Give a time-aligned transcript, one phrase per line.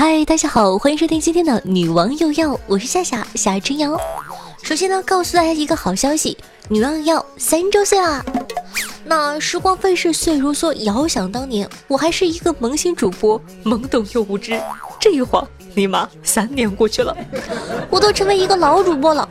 [0.00, 3.98] 嗨，大家好，欢迎收听今天的女王又要，我是夏夏夏之瑶。
[4.62, 6.38] 首先呢，告诉大家一个好消息，
[6.68, 8.24] 女王要三周岁啦！
[9.04, 14.62] 那时光飞逝，岁如梭，遥想当年，我还是一个萌新主播，懵懂又无知。
[15.00, 17.16] 这一晃，尼玛三年过去了，
[17.90, 19.27] 我都成为一个老主播了。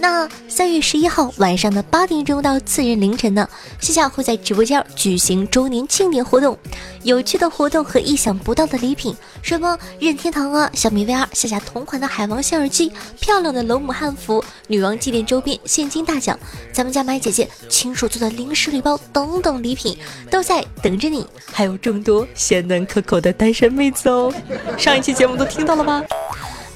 [0.00, 3.46] 那三月十一号晚上的八点钟到次日凌晨呢，
[3.80, 6.56] 夏夏会在直播间举行周年庆典活动，
[7.02, 16.38] 有趣的活动和意想不到的礼品，什么任天堂啊、小米 VR、夏夏同款的海王星耳机、漂亮的龙母汉服、女王祭典周边、现金大奖、
[16.72, 19.98] 咱们家买姐姐亲手做的零食礼包等等礼品
[20.30, 24.32] 都在等着你，还有众多鲜嫩可口的单身妹子哦。
[24.78, 26.02] 上一期节目都听到了吧？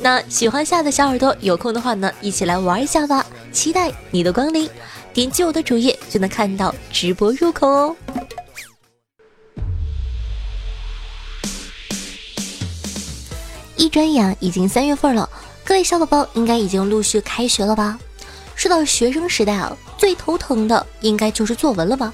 [0.00, 3.24] 那喜欢夏的小耳朵，有空的话呢，一起来玩一下吧！
[3.52, 4.68] 期待你的光临，
[5.12, 7.96] 点击我的主页就能看到直播入口哦。
[13.76, 15.28] 一转眼已经三月份了，
[15.64, 17.98] 各位小宝宝应该已经陆续开学了吧？
[18.54, 22.12] 说到学生时代啊，最头疼的应该就是作文了吧？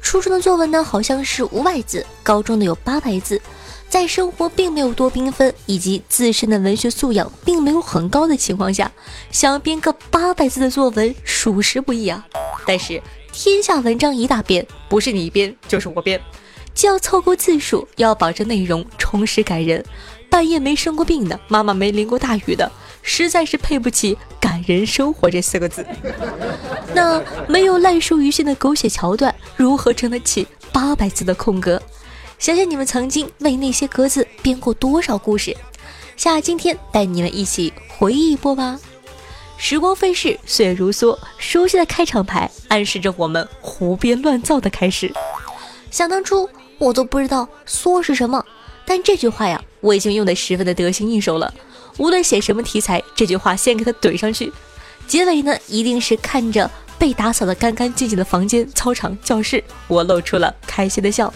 [0.00, 3.40] 初中的作文呢，好像是五百字，高中的有八百字。
[3.88, 8.92] 在生活并没有多缤纷，以及自身的文学素养并没有很高的情况下，
[9.32, 12.26] 想编个八百字的作文，属实不易啊。
[12.66, 16.20] 但是天下文章一大编，不是你编就是我编，
[16.74, 19.84] 既要凑够字数，又要保证内容充实感人。
[20.30, 22.70] 半夜没生过病的，妈妈没淋过大雨的，
[23.02, 25.86] 实在是配不起“感人生活”这四个字。
[26.94, 31.80] 那没有烂熟于心的狗血桥段，如何撑得起八百字的空格？
[32.38, 35.56] 想想你们曾经为那些格子编过多少故事，
[36.16, 38.78] 夏今天带你们一起回忆一波吧。
[39.56, 45.12] 时光飞逝，岁月如梭，熟悉的开场白暗示着我们胡编乱造的开始。
[45.90, 48.44] 想当初我都不知道“梭”是什么，
[48.86, 51.52] 但这句话呀，我已经用得十分的得心应手了。
[51.96, 54.52] 无论写什么题材，这句话先给它怼上去。
[55.08, 56.70] 结尾呢，一定是看着
[57.00, 61.34] 被打扫得干干净净的房间、操场、教室，我露出了开心的笑。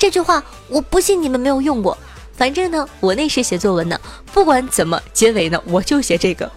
[0.00, 1.96] 这句话我不信你们没有用过，
[2.34, 4.00] 反正呢，我那时写作文呢，
[4.32, 6.50] 不管怎么结尾呢，我就写这个。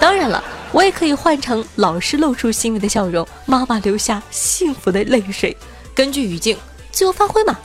[0.00, 0.42] 当然了，
[0.72, 5.56] 我也可以换成老师露出欣慰的笑容，妈妈留下幸福的泪水，
[5.94, 6.58] 根据语境
[6.90, 7.56] 自由发挥嘛。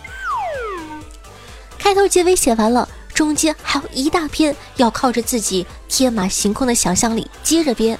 [1.79, 7.97] 开头结尾写完了，中间还有一大篇要靠着自己天马行空的想象力接着编。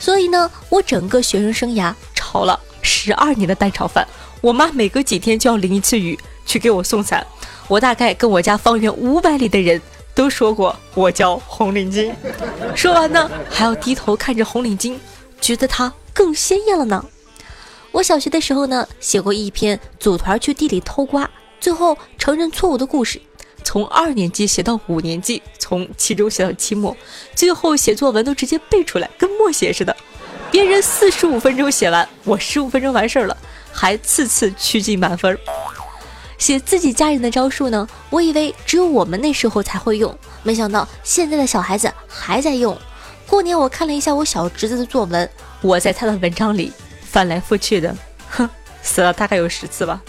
[0.00, 4.04] 所以呢，我整个学生生涯炒了十二年的蛋炒饭，
[4.42, 6.18] 我妈每隔几天就要淋一次雨。
[6.44, 7.24] 去给我送伞，
[7.68, 9.80] 我大概跟我家方圆五百里的人
[10.12, 12.12] 都说过我叫红领巾。
[12.74, 14.98] 说完呢，还要低头看着红领巾，
[15.40, 17.02] 觉得它更鲜艳了呢。
[17.92, 23.22] 我小学的时候呢，写过一篇组团去地里偷瓜，最后承认错误的故事。
[23.62, 26.94] 从二年级写到五年级，从期中写到期末，
[27.36, 29.96] 最后写作文都直接背出来，跟默写似的。
[30.50, 33.36] 别人四十五分钟写完，我十五分钟完事儿了，
[33.72, 35.36] 还次次趋近满分。
[36.38, 37.88] 写自己家人的招数呢？
[38.10, 42.76] 我以为只有我们那时候才会用，没想到现在的小孩子还在用。
[43.28, 45.28] 过年我看了一下我小侄子的作文，
[45.60, 47.96] 我在他的文章里翻来覆去的，
[48.28, 48.48] 哼，
[48.82, 50.02] 死了大概有十次吧。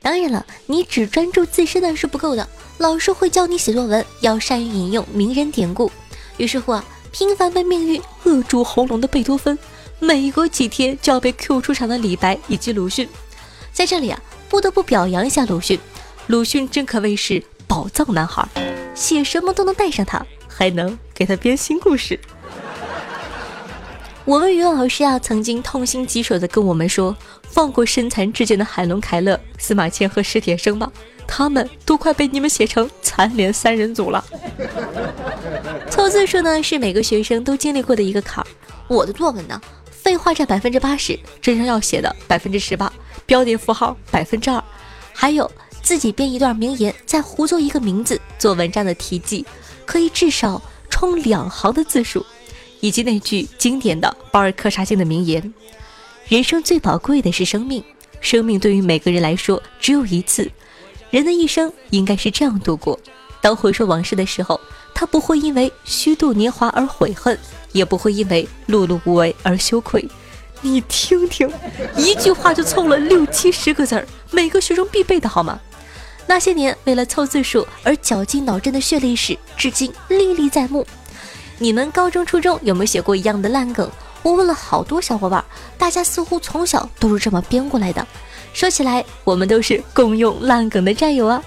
[0.00, 2.48] 当然了，你只专注自身的是不够的，
[2.78, 5.90] 老师会教你写作文，要善于引用名人典故。
[6.36, 9.58] 于是乎啊，频繁被命运扼住喉咙的贝多芬，
[10.02, 13.08] 每隔几天就要被 Q 出场的李白以及鲁迅，
[13.72, 14.20] 在这里啊。
[14.48, 15.78] 不得不表扬一下鲁迅，
[16.26, 18.46] 鲁迅真可谓是宝藏男孩，
[18.96, 22.18] 写什么都能带上他，还能给他编新故事。
[24.26, 27.16] 我们语文老师啊，曾经痛心疾首的跟我们说
[27.48, 30.92] ：“放过身残志坚的海伦·凯勒、司马迁和史铁生吧，
[31.26, 34.22] 他们都快被你们写成残联三人组了。
[35.88, 38.46] ”凑字数呢，是每个学生都经历过的一个坎儿。
[38.86, 39.58] 我的作文呢，
[40.12, 42.92] 废话占百分之八十，真正要写的百分之十八。
[43.24, 44.62] 标点符号百分之二，
[45.14, 45.50] 还有
[45.80, 49.46] 自己编一段名言，再胡作一个名字做文章的题记，
[49.86, 50.60] 可以至少
[50.90, 52.26] 充两行的字数，
[52.80, 55.54] 以及那句经典的保尔柯察金的名言
[56.28, 57.82] ：“人生最宝贵的是生命，
[58.20, 60.52] 生命对于每个人来说只有一次，
[61.08, 63.00] 人的一生应该是这样度过。
[63.40, 64.60] 当回首往事的时候，
[65.02, 67.36] 他不会因为虚度年华而悔恨，
[67.72, 70.08] 也不会因为碌碌无为而羞愧。”
[70.62, 71.52] 你听听，
[71.96, 75.58] 一句话就凑了六七十个字儿，每个学生必备的好吗？
[76.28, 80.86] 那些年为了凑字数而绞尽脑汁的血泪史，至今历历在目。
[81.58, 83.90] 你们高中、初中有没有写过一样的烂梗？
[84.22, 85.44] 我问了好多小伙伴，
[85.76, 88.06] 大家似乎从小都是这么编过来的。
[88.52, 91.42] 说起来，我们都是共用烂梗的战友啊。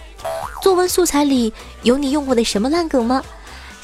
[0.62, 1.54] 作文素材里
[1.84, 3.24] 有你用过的什么烂梗吗？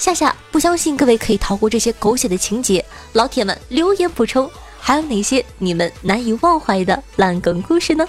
[0.01, 2.83] 夏夏不相信各位可以逃过这些狗血的情节，
[3.13, 4.49] 老铁们留言补充，
[4.79, 8.03] 还有哪些你们难以忘怀的烂梗故事呢？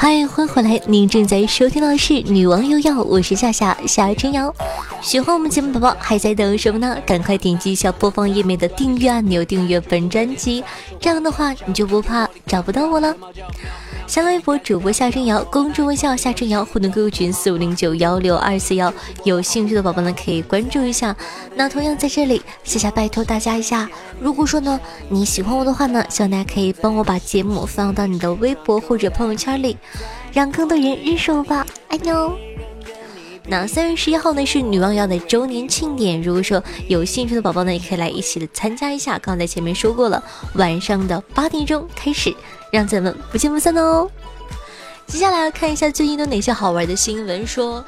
[0.00, 4.54] 嗨欢迎回来，您正在收听到的是《女王又要》，我是夏夏夏春瑶。
[5.00, 6.96] 喜欢我们节目宝宝还在等什么呢？
[7.04, 10.62] 赶快点击一下播放页面的订阅按钮，订阅本专辑，
[11.00, 13.12] 这样的话你就不怕找不到我了。
[14.08, 18.90] 新浪微博主播夏春瑶，公众微信夏春瑶，互动 QQ 群四五零九幺六二四幺，
[19.22, 21.14] 有兴趣的宝宝呢可以关注一下。
[21.54, 23.86] 那同样在这里，夏夏拜托大家一下，
[24.18, 29.76] 如果说呢你喜欢我的话呢，希望大家可以帮我把节目放到你的微博或者朋友圈里，
[30.32, 32.34] 让更多人认识我吧，爱你哦。
[33.50, 39.18] 那三月十一号呢是女王瑶的周年庆典，如果说有兴趣的宝宝呢，也可以来一起的参加一下。
[39.18, 40.22] 刚才前面说过了，
[40.54, 42.34] 晚上的八点钟开始。
[42.70, 44.08] 让咱们不见不散哦！
[45.06, 47.46] 接下来看一下最近有哪些好玩的新闻。
[47.46, 47.82] 说，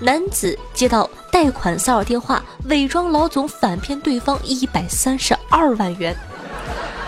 [0.00, 6.14] 男子接到贷款骚扰电话，伪装老总反骗对方一百三十二万元。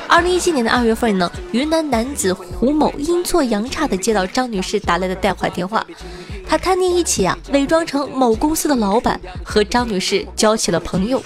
[0.06, 5.84] 二零一七年的二月份呢，云南男子胡某阴错阳差的接到张女士打来的贷款电话，
[6.48, 11.22] 他贪念一起啊，伪装成某公司的老板，和张女士交起了朋友。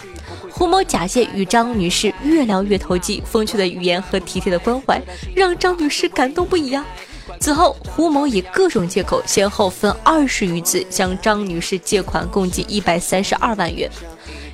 [0.52, 5.00] 胡某假借与张女士越聊越投机，风趣的语言和体贴的关怀，
[5.34, 6.84] 让张女士感动不已啊！
[7.40, 13.90] 此后，胡某以各种借口，先后分二十余次向张女士借款，共计一百三十二万元。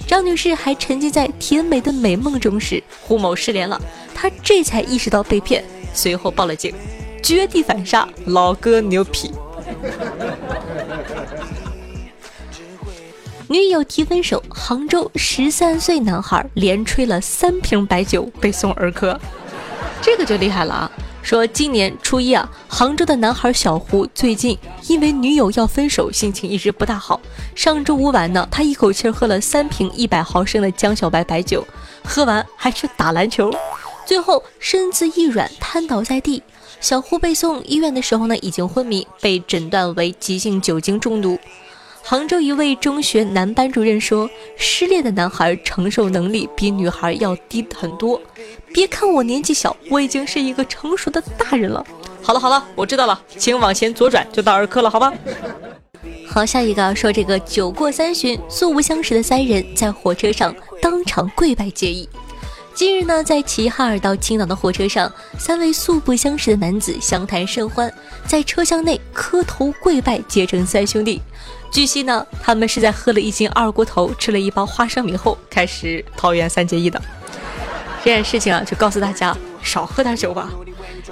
[0.06, 3.78] 张女士还沉浸在甜美的美梦中时，胡某失联了，
[4.14, 5.62] 她这才意识到被骗，
[5.92, 6.72] 随后报了警，
[7.22, 9.32] 绝地反杀，老哥牛皮。
[13.50, 19.18] 女友提分手，杭州十三岁男孩连吹了三瓶白酒被送儿科，
[20.02, 20.90] 这个就厉害了啊！
[21.22, 27.18] 说今年初一啊，杭州的男孩小胡最近因为女友要分手，心情一直不大好。
[27.54, 31.66] 上周五晚呢，他一口气喝了三瓶一百毫升的江小白白酒，
[32.04, 33.50] 喝完还去打篮球，
[34.04, 36.42] 最后身子一软瘫倒在地。
[36.82, 41.38] 小胡被送医院的时候呢，已经昏迷，被诊断为急性酒精中毒。
[42.10, 48.18] 杭州一位中学男班主任说：“失恋的男孩承受能力比女孩要低很多。
[48.72, 51.84] 别看我年纪小，我已经是一个成熟的大人了。”
[52.24, 55.12] 好了好了，我知道了，请往前左转就到儿科了，好吧？
[56.26, 62.08] 好，下一个说这个酒过三巡，素不相识的三人在火车上当场跪拜结义。
[62.78, 67.92] 近日呢，在齐哈尔到青岛的火车上，三位素不相识的男子相谈甚欢，
[68.24, 71.20] 在车厢内磕头跪拜结成三兄弟。
[71.72, 77.02] 据悉呢，他们是在喝了一斤二锅头、吃了一包花生米后，开始桃园三结义的。
[78.04, 80.48] 这件事情啊，就告诉大家少喝点酒吧。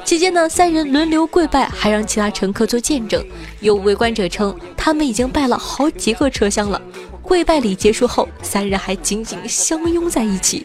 [0.05, 3.21] 期间呢，三人轮流跪拜，还让其他乘客做见证。
[3.59, 6.81] 有围观者称，他们已经拜了好几个车厢了。
[7.23, 10.65] 跪拜礼结束后，三人还紧紧相拥在一起。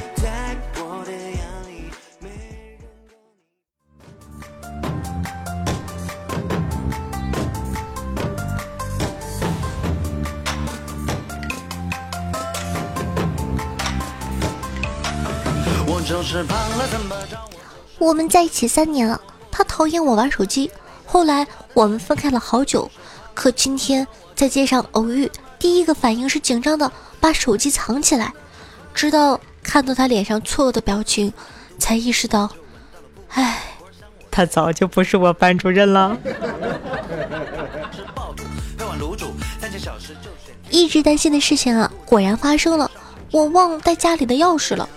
[17.97, 19.19] 我们在一起三年了，
[19.51, 20.71] 他讨厌我玩手机，
[21.05, 22.89] 后来我们分开了好久。
[23.33, 28.33] 可今天在街上偶遇，第一个反应是紧张的把手机藏起来，
[28.93, 31.33] 直到看到他脸上错愕的表情，
[31.77, 32.49] 才意识到，
[33.29, 33.61] 唉，
[34.29, 36.17] 他早就不是我班主任了。
[40.69, 42.89] 一直担心的事情啊，果然发生了，
[43.31, 44.87] 我忘带家里的钥匙了。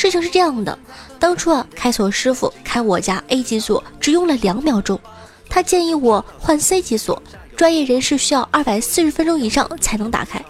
[0.00, 0.78] 事情是这样的，
[1.18, 4.98] 当初啊，开锁师傅开我家 A 级锁只用了两秒钟，
[5.46, 7.22] 他建议我换 C 级锁。
[7.54, 10.42] 专业人士需要二百四十分钟以上才能打开。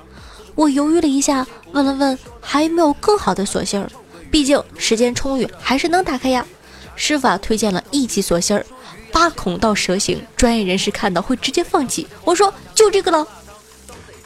[0.54, 3.90] 我犹豫了一下，问了问还有没有更好的锁芯儿，
[4.30, 6.47] 毕竟时间充裕，还是能打开呀。
[6.95, 8.64] 师傅啊，推荐了一级锁芯儿，
[9.11, 12.07] 八孔到蛇形，专业人士看到会直接放弃。
[12.25, 13.26] 我说就这个了。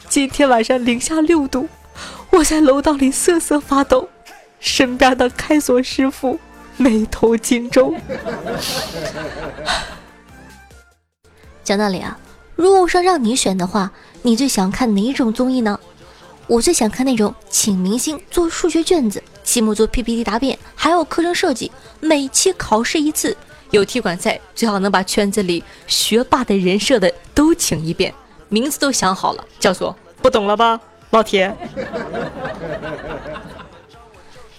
[0.07, 1.67] 今天晚上零下六度，
[2.29, 4.07] 我在楼道里瑟瑟发抖，
[4.65, 6.41] 身边的开锁师傅
[6.79, 7.95] 眉头紧皱。
[11.63, 12.19] 讲道理啊。
[12.57, 13.93] 如果说让你选的话，
[14.23, 15.79] 你最想看哪种综艺呢？
[16.47, 23.37] 我最想看那种请明星做数学卷子，期末做 PPT 答辩，还有课程设计，每期考试一次，
[23.71, 28.15] 有踢馆赛，最好能把圈子里学霸的人设的都请一遍，
[28.49, 30.81] 名字都想好了，叫做不懂了吧，
[31.11, 31.55] 老铁。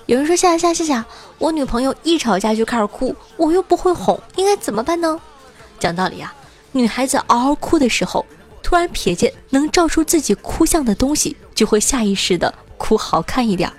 [0.06, 1.04] 有人说夏夏夏夏，
[1.40, 5.20] 我女朋友一吵架就开始哭，我又不会哄，应该怎么办呢？
[5.80, 6.32] 讲道理啊，
[6.74, 8.26] 女孩子嗷嗷哭的时候。
[8.62, 13.72] 突然瞥见能照出自己哭相的东西，就会下意识的哭好看一点，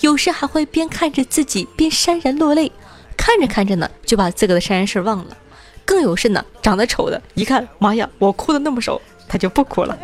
[0.00, 2.72] 有时还会边看着自己边潸然落泪，
[3.16, 5.36] 看着看着呢就把自个的潸然事忘了。
[5.84, 9.96] 更有甚呢，长得丑的，一看，妈呀，我哭的那么丑，他就不哭了。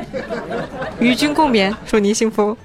[1.00, 2.56] 与君共勉，祝您幸福。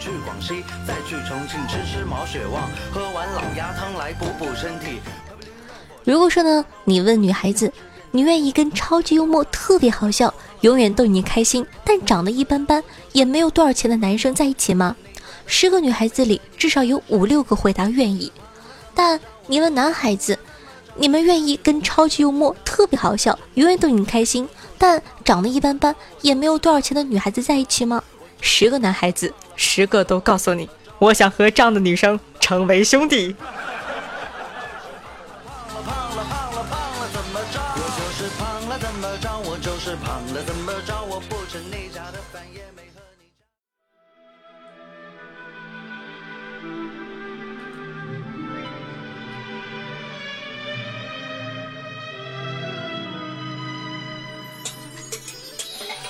[0.00, 4.98] 去广西，再去重庆吃吃毛血旺，喝完老鸭汤来补补身体
[6.02, 7.72] 如果说呢，你问女孩子。
[8.12, 14.96] 你愿意跟超级幽默、特别好笑、永远逗你开心，但长得一般般，也没有多少钱的男生在一起吗？
[15.46, 18.32] 十个女孩子里至少有五六个回答愿意。
[18.96, 20.36] 但你问男孩子，
[20.96, 28.02] 你们愿意跟超级幽默、特别好笑、永远逗你开心，但长得一般般，也没有多少钱的女孩子在一起吗？
[28.40, 30.66] 十个男孩子，十个都告诉你，
[30.98, 33.36] 我想和这样的女生成为兄弟。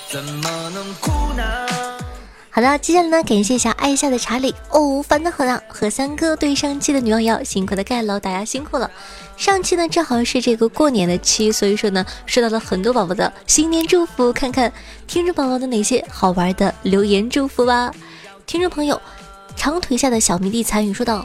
[0.09, 1.80] 怎么能哭呢？
[2.53, 5.63] 好的，接下来呢，感谢一下爱夏的查理哦，烦得很啊！
[5.69, 8.91] 和三哥对上期的女网友辛苦的盖楼，大家辛苦了。
[9.37, 14.73] 上期呢正好是这个过年的期，所以说呢收到了很多宝宝的新年祝福，看看
[15.07, 17.95] 听众宝宝的哪些好玩的留言祝福吧。
[18.47, 19.01] 听众朋友，
[19.55, 21.25] 长腿下的小迷弟参与说道：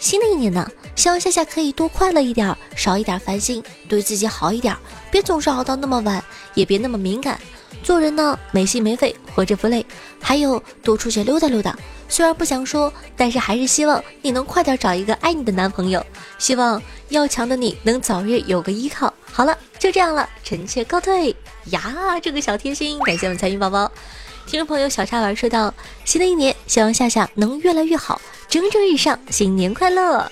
[0.00, 4.74] 新的一年呢，希望夏夏可以多快乐一点，少一点烦心，对自己好一点，
[5.10, 6.24] 别总是熬到那么晚，
[6.54, 7.38] 也别那么敏感。
[7.82, 9.84] 做人呢，没心没肺，活着不累。
[10.20, 11.76] 还有多出去溜达溜达。
[12.08, 16.04] 虽然不想说，但是还是希望你能快点找一个爱你的男朋友。
[16.38, 19.12] 希望要强的你能早日有个依靠。
[19.30, 21.34] 好了，就这样了，臣妾告退
[21.66, 22.20] 呀！
[22.20, 23.90] 这个小贴心，感谢我们参与宝宝。
[24.46, 25.72] 听众朋友小茶丸说道：
[26.04, 30.30] 新的一年，希望夏夏能越来越好，蒸蒸日上，新年快乐。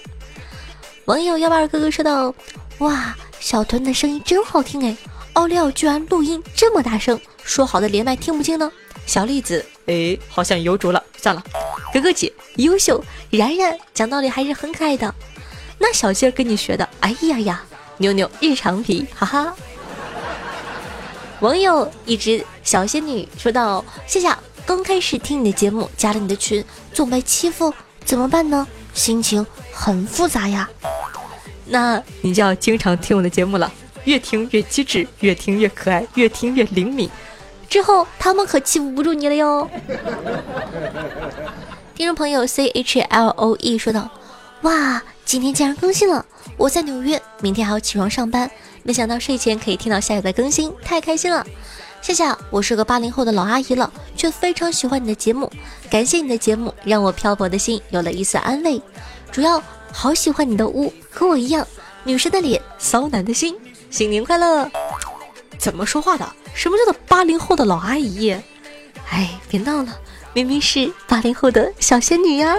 [1.06, 2.34] 网友幺八二哥哥说道：
[2.78, 4.96] 哇，小屯的声音真好听哎。
[5.34, 8.70] 奥利奥居然录音这么大声，说好的连麦听不清呢？
[9.06, 11.42] 小栗子，哎，好像有主了，算了。
[11.92, 15.12] 哥哥姐优秀，然然讲道理还是很可爱的。
[15.78, 17.62] 那小鸡儿跟你学的，哎呀呀，
[17.98, 19.54] 妞妞日常皮，哈哈。
[21.40, 24.30] 网友一只小仙女说道：谢谢，
[24.64, 27.72] 刚开始听你的节目，加了你的群，总被欺负，
[28.04, 28.66] 怎么办呢？
[28.92, 30.68] 心情很复杂呀。
[31.64, 33.72] 那你就要经常听我的节目了。
[34.04, 37.08] 越听越机智，越听越可爱，越听越灵敏。
[37.70, 39.70] 之后他们可欺负不住你了哟。
[41.94, 44.10] 听众朋友 C H L O E 说道
[44.62, 46.24] ：“哇，今天竟然更新了！
[46.56, 48.50] 我在纽约，明天还要起床上班，
[48.82, 51.46] 没想到睡前可以听到夏夏的更新，太开心了！
[52.02, 55.50] 夏夏，我是个八零后的老阿姨了，却非常喜欢你的节目，
[55.88, 58.82] 感谢你的节目，让我漂泊的心有了一丝安慰。
[59.30, 59.62] 主要
[59.92, 61.66] 好喜欢你的屋，和我一样，
[62.02, 63.54] 女生的脸，骚男的心。”
[63.90, 64.70] 新年快乐！
[65.60, 66.26] 怎么说话的？
[66.54, 68.34] 什么叫做八零后的老阿姨？
[69.10, 69.98] 哎，别闹了，
[70.32, 72.56] 明明是八零后的小仙女呀！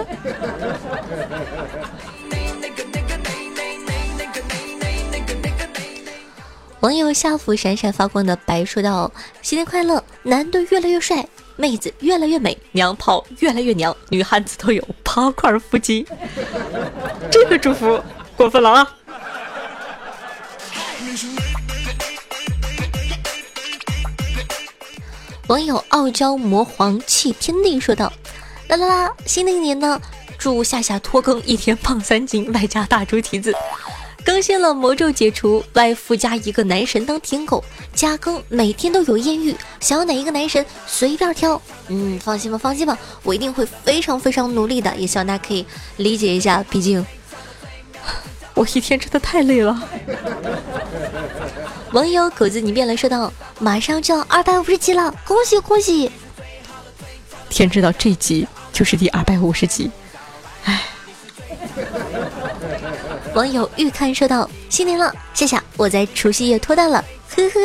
[6.78, 9.10] 网友夏府闪闪发光的白说道
[9.42, 16.06] ：“新年快乐，男的越来越帅，妹子越来越美，娘炮越来越娘，女汉子都有八块腹肌。”
[17.30, 18.00] 这个祝福
[18.36, 18.96] 过分了啊！
[25.52, 28.10] 网友傲娇魔皇弃天地说道
[28.68, 30.00] ：“啦啦啦，新的一年呢，
[30.38, 33.54] 祝夏夏拖更一天胖三斤，外加大猪蹄子。
[34.24, 37.62] 更新了魔咒解除，外附加一个男神当舔狗，
[37.94, 41.60] 加更每天都有艳遇，想要哪一个男神随便挑。
[41.88, 45.66] 嗯，放心吧，放心吧，我一定会非常非常努力的，也希望大家可以
[45.98, 47.04] 理解一下，毕竟。
[48.56, 49.86] ”我一天真的太累了。
[51.92, 53.30] 网友狗子你变了说道
[53.60, 56.10] ：“马上就要二百五十集了，恭喜恭喜！”
[57.50, 59.90] 天知道这集就是第二百五十集，
[60.64, 60.80] 唉。
[63.34, 67.60] 网友预看说道：“新年了，夏夏，我在除夕夜脱单了，嘿嘿。”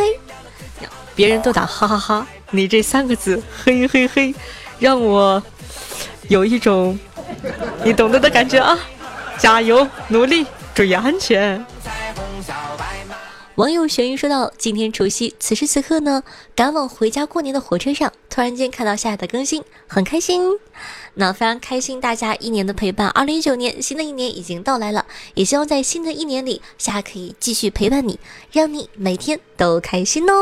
[1.16, 4.36] 别人都打哈哈哈，你这三个字嘿嘿嘿，
[4.78, 5.42] 让我
[6.28, 7.00] 有一种
[7.84, 8.78] 你懂得的感觉啊！
[9.38, 11.66] 加油，努力，注意安全。
[13.58, 16.22] 网友玄鱼说道：“今天除夕，此时此刻呢，
[16.56, 20.44] 赶往回家过年的火车上，突然间看到夏的更新，很开心。
[21.16, 23.10] 那非常开心，大家一年的陪伴。
[23.10, 28.20] 二零一九年，新的一年已经到来了，也希望在新的一年里，夏可以继续陪伴你，
[28.52, 30.34] 让你每天都开心哦。”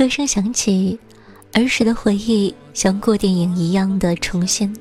[0.00, 0.98] 歌声响起，
[1.52, 4.74] 儿时的回忆像过电影一样的重现。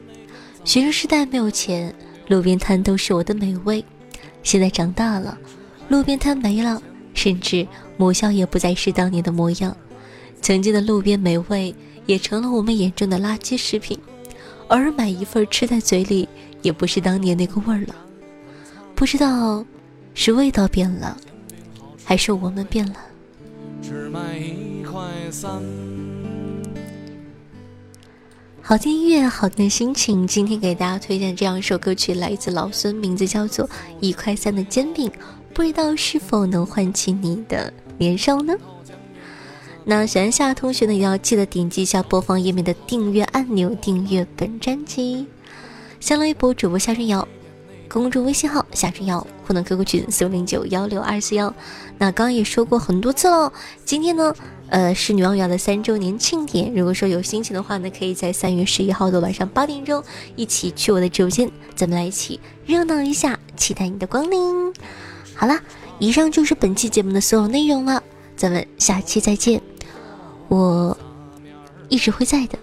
[0.64, 1.94] 学生时代没有钱，
[2.30, 3.84] 路边摊都是我的美味。
[4.44, 5.38] 现在长大了，
[5.90, 6.82] 路边摊没了，
[7.14, 9.76] 甚至母校也不再是当年的模样。
[10.42, 14.00] 曾经的路边美味也成了我们眼中的垃圾食品，
[14.70, 16.30] 偶尔买一份吃在嘴里，
[16.62, 17.96] 也不是当年那个味儿了。
[18.96, 19.66] 不知道
[20.14, 21.18] 是味道变了，
[22.06, 22.96] 还是我们变了。
[28.62, 30.26] 好听音乐，好听的心情。
[30.26, 33.68] 今天给大家推荐这样一首歌曲，来自老孙，名字叫做
[34.00, 35.10] 《一块三的煎饼》，
[35.54, 38.56] 不知道是否能唤起你的年少呢？
[39.86, 45.28] 那喜欢夏同学呢，也要记得点击一下播放页面的订阅按钮，订阅本专辑。
[46.00, 47.28] 新浪微博主播夏春瑶。
[47.88, 51.52] 公众微信号夏春瑶，互动 QQ 群四五零九幺六二四幺。
[51.98, 53.52] 那刚刚也说过很多次了，
[53.84, 54.36] 今天呢，
[54.70, 56.74] 呃，是女王瑶的三周年庆典。
[56.74, 60.04] 如果说有心情的话呢，可以在三月十一号的晚上八点钟
[60.36, 64.74] 一起去我的直播间，咱们来一起热闹一下，期待你的光临。
[65.34, 65.60] 好了，
[65.98, 68.04] 以上就是本期节目的所有内容了，
[68.36, 69.62] 咱们下期再见。
[70.48, 70.96] 我
[71.88, 72.58] 一直会在的。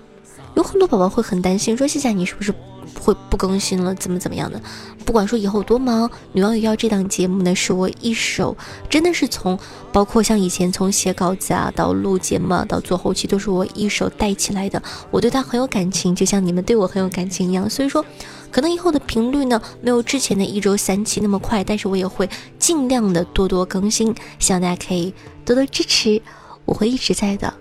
[0.55, 2.55] 有很多宝宝会很担心，说谢谢你是不是？
[3.01, 4.61] 会不更新了，怎么怎么样的？
[5.05, 8.57] 不管说以后多忙，女王有要这档节目呢，是我一手，
[8.91, 9.59] 真的是从
[9.93, 14.83] 包括像以前从写稿子啊，到录节目，到做后期，都是我一手带起来的。
[15.11, 17.71] 我对他很有感情，就像你们对我很有感情一样。
[17.71, 18.05] 所以说，
[18.51, 22.29] 可能以后的频率呢，没有之前的一周三期那么快，但是我也会
[22.59, 26.21] 尽量的多多更新，希望大家可以多多支持，
[26.65, 27.53] 我会一直在的，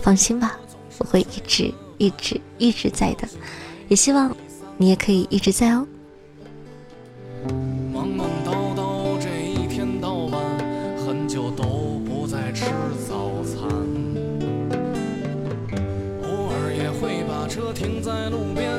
[0.00, 0.56] 放心吧，
[0.98, 3.26] 我会一直一直一直在的，
[3.88, 4.34] 也希望。
[4.76, 5.86] 你也可以一直在哦。
[7.92, 10.40] 忙忙叨叨这一天到晚，
[10.98, 12.64] 很久都不再吃
[13.08, 13.68] 早餐。
[16.22, 18.73] 偶尔也会把车停在路边，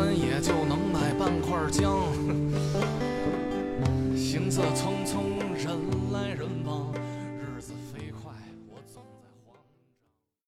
[0.00, 2.06] 三也就能买半块姜。
[4.16, 4.89] 行色匆匆。